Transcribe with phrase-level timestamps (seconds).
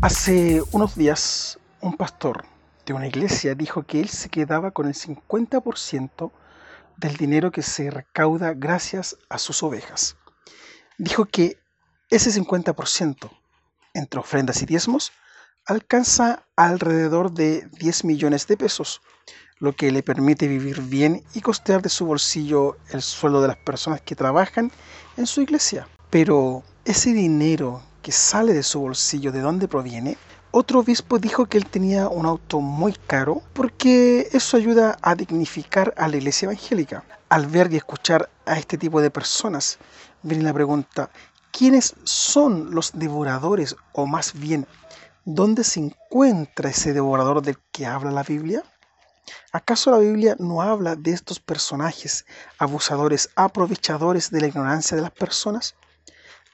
[0.00, 2.44] Hace unos días, un pastor
[2.86, 6.32] de una iglesia dijo que él se quedaba con el 50%
[6.96, 10.16] del dinero que se recauda gracias a sus ovejas.
[10.98, 11.58] Dijo que
[12.10, 13.30] ese 50%,
[13.94, 15.12] entre ofrendas y diezmos,
[15.66, 19.00] alcanza alrededor de 10 millones de pesos,
[19.58, 23.56] lo que le permite vivir bien y costear de su bolsillo el sueldo de las
[23.58, 24.72] personas que trabajan
[25.16, 25.86] en su iglesia.
[26.10, 30.16] Pero ese dinero que sale de su bolsillo, ¿de dónde proviene?
[30.50, 35.94] Otro obispo dijo que él tenía un auto muy caro porque eso ayuda a dignificar
[35.96, 37.04] a la iglesia evangélica.
[37.28, 39.78] Al ver y escuchar a este tipo de personas,
[40.22, 41.08] viene la pregunta,
[41.50, 44.66] ¿quiénes son los devoradores o más bien
[45.24, 48.64] ¿Dónde se encuentra ese devorador del que habla la Biblia?
[49.52, 52.26] ¿Acaso la Biblia no habla de estos personajes
[52.58, 55.76] abusadores, aprovechadores de la ignorancia de las personas?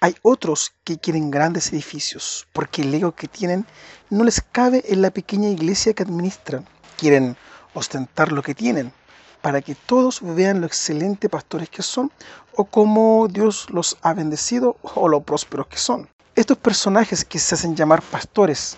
[0.00, 3.64] Hay otros que quieren grandes edificios porque el ego que tienen
[4.10, 6.68] no les cabe en la pequeña iglesia que administran.
[6.98, 7.38] Quieren
[7.72, 8.92] ostentar lo que tienen
[9.40, 12.12] para que todos vean lo excelentes pastores que son
[12.54, 16.10] o cómo Dios los ha bendecido o lo prósperos que son.
[16.38, 18.76] Estos personajes que se hacen llamar pastores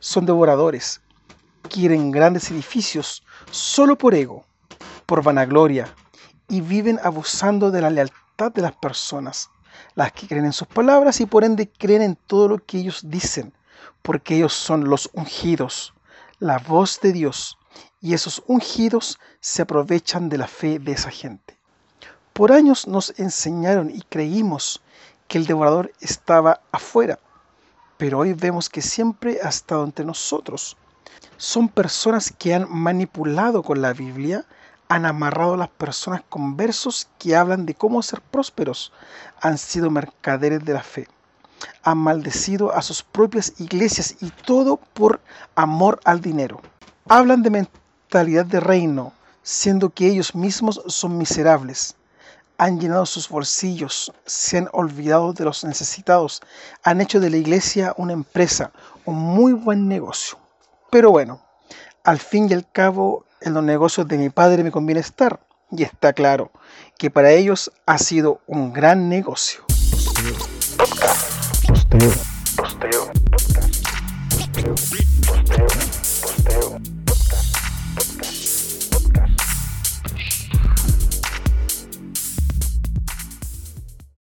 [0.00, 1.00] son devoradores,
[1.70, 4.44] quieren grandes edificios solo por ego,
[5.06, 5.94] por vanagloria,
[6.46, 9.48] y viven abusando de la lealtad de las personas,
[9.94, 13.00] las que creen en sus palabras y por ende creen en todo lo que ellos
[13.06, 13.54] dicen,
[14.02, 15.94] porque ellos son los ungidos,
[16.38, 17.56] la voz de Dios,
[18.02, 21.56] y esos ungidos se aprovechan de la fe de esa gente.
[22.34, 24.82] Por años nos enseñaron y creímos
[25.30, 27.20] que el devorador estaba afuera,
[27.98, 30.76] pero hoy vemos que siempre ha estado entre nosotros.
[31.36, 34.44] Son personas que han manipulado con la Biblia,
[34.88, 38.92] han amarrado a las personas con versos que hablan de cómo ser prósperos,
[39.40, 41.06] han sido mercaderes de la fe,
[41.84, 45.20] han maldecido a sus propias iglesias y todo por
[45.54, 46.60] amor al dinero.
[47.08, 49.12] Hablan de mentalidad de reino,
[49.44, 51.94] siendo que ellos mismos son miserables
[52.60, 56.42] han llenado sus bolsillos, se han olvidado de los necesitados,
[56.82, 58.70] han hecho de la iglesia una empresa,
[59.06, 60.36] un muy buen negocio.
[60.90, 61.40] Pero bueno,
[62.04, 65.40] al fin y al cabo, en los negocios de mi padre me conviene estar,
[65.70, 66.50] y está claro
[66.98, 69.64] que para ellos ha sido un gran negocio.